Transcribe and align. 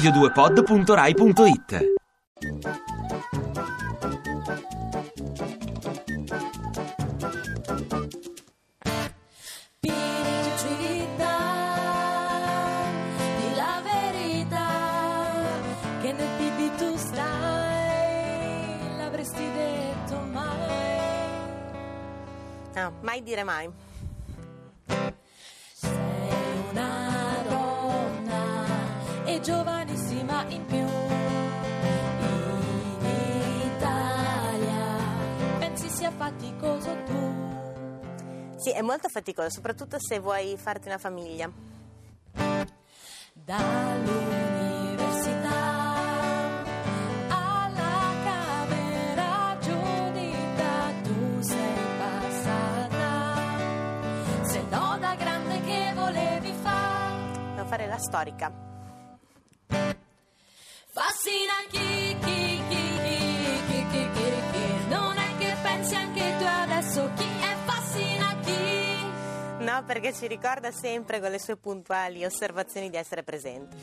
radio2pod.rai.it 0.00 1.98
No, 22.72 22.92
mai 23.02 23.20
dire 23.22 23.42
mai. 23.42 23.68
Sei 25.74 25.90
una 26.70 27.09
giovanissima 29.40 30.44
in 30.48 30.66
più. 30.66 30.84
In 33.06 33.72
Italia 33.76 34.98
pensi 35.58 35.88
sia 35.88 36.10
faticoso 36.10 36.94
tu. 37.04 37.48
Sì, 38.56 38.72
è 38.72 38.82
molto 38.82 39.08
faticoso, 39.08 39.48
soprattutto 39.48 39.96
se 39.98 40.18
vuoi 40.18 40.58
farti 40.58 40.88
una 40.88 40.98
famiglia. 40.98 41.50
Dall'università 43.32 45.78
alla 47.28 48.12
camera 48.22 49.56
giudicata 49.60 50.92
tu 51.02 51.40
sei 51.40 51.78
passata. 51.98 53.46
Se 54.42 54.62
no 54.68 54.98
da 54.98 55.14
grande 55.14 55.62
che 55.62 55.92
volevi 55.94 56.52
fare. 56.62 57.54
Devo 57.54 57.66
fare 57.66 57.86
la 57.86 57.98
storica. 57.98 58.68
No, 69.80 69.86
perché 69.86 70.12
ci 70.12 70.26
ricorda 70.26 70.70
sempre 70.72 71.20
con 71.20 71.30
le 71.30 71.38
sue 71.38 71.56
puntuali 71.56 72.22
osservazioni 72.22 72.90
di 72.90 72.98
essere 72.98 73.22
presente. 73.22 73.74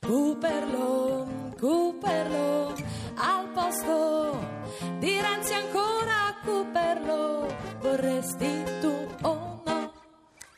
Cooperlo, 0.00 1.54
Cooperlo, 1.56 2.74
al 3.14 3.48
posto 3.50 4.36
di 4.98 5.20
Renzi 5.20 5.52
ancora 5.52 6.36
Cooperlo, 6.42 7.56
vorresti 7.78 8.64
tu 8.80 9.06
o 9.22 9.62
no? 9.64 9.92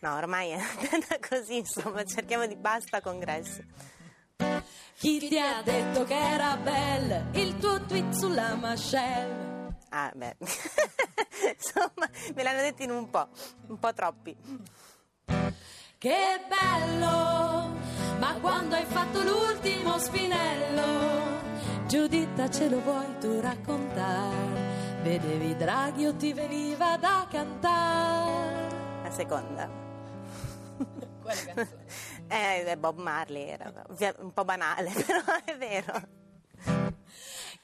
No, 0.00 0.14
ormai 0.14 0.50
è 0.50 0.58
andata 0.92 1.16
così, 1.26 1.56
insomma, 1.56 2.04
cerchiamo 2.04 2.46
di 2.46 2.56
basta 2.56 3.00
congresso. 3.00 3.62
Chi 4.98 5.26
ti 5.26 5.38
ha 5.38 5.62
detto 5.62 6.04
che 6.04 6.18
era 6.18 6.54
bel 6.58 7.28
il 7.32 7.56
tuo 7.56 7.80
tweet 7.86 8.12
sulla 8.12 8.54
mascella? 8.56 9.74
Ah, 9.88 10.12
beh. 10.14 10.36
insomma, 11.58 12.08
me 12.34 12.42
l'hanno 12.42 12.60
detto 12.60 12.82
in 12.82 12.90
un 12.90 13.10
po', 13.10 13.28
un 13.66 13.78
po' 13.78 13.92
troppi. 13.92 14.36
Che 15.98 16.40
bello, 16.48 17.74
ma 18.18 18.36
quando 18.40 18.76
hai 18.76 18.84
fatto 18.84 19.22
l'ultimo 19.22 19.98
spinello, 19.98 21.18
Giuditta 21.88 22.50
ce 22.50 22.68
lo 22.68 22.80
vuoi 22.80 23.18
tu 23.18 23.40
raccontare? 23.40 25.00
Vedevi 25.02 25.56
Draghi 25.56 26.06
o 26.06 26.14
ti 26.14 26.32
veniva 26.32 26.96
da 26.98 27.26
cantare? 27.30 28.68
La 29.02 29.10
seconda. 29.10 29.68
Quale 31.22 31.44
canzone? 31.44 31.84
Eh, 32.28 32.64
è 32.64 32.76
Bob 32.76 32.98
Marley 32.98 33.48
era 33.48 33.72
un 34.18 34.32
po' 34.34 34.44
banale, 34.44 34.92
però 35.06 35.22
è 35.42 35.56
vero. 35.56 36.16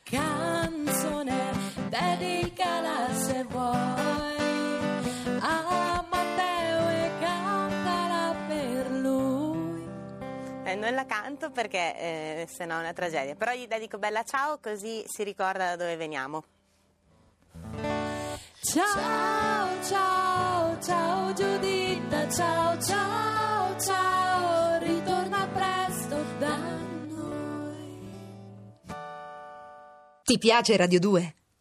Canzone, 0.03 1.44
dedicala 1.94 3.15
se 3.15 3.44
vuoi 3.44 4.37
a 5.38 6.05
Matteo 6.10 6.88
e 6.88 7.10
cantala 7.21 8.34
per 8.49 8.91
lui. 8.91 9.87
Eh, 10.65 10.75
non 10.75 10.93
la 10.93 11.06
canto 11.06 11.50
perché 11.50 11.94
eh, 11.97 12.49
se 12.50 12.65
no 12.65 12.77
è 12.77 12.81
una 12.81 12.93
tragedia, 12.93 13.37
però 13.37 13.53
gli 13.53 13.66
dedico 13.66 13.99
bella 13.99 14.25
ciao 14.25 14.59
così 14.60 15.04
si 15.06 15.22
ricorda 15.22 15.71
da 15.71 15.77
dove 15.77 15.97
veniamo. 15.97 16.43
Ciao, 18.60 19.69
ciao, 19.83 20.81
ciao 20.81 21.33
Giuditta, 21.33 22.28
ciao, 22.28 22.81
ciao, 22.83 23.78
ciao, 23.78 24.78
ritorna 24.78 25.47
presto 25.53 26.25
da 26.38 26.56
noi. 27.09 28.09
Ti 30.25 30.38
piace 30.38 30.77
Radio 30.77 30.99
2? 30.99 31.34